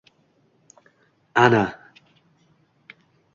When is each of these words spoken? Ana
Ana 1.35 1.63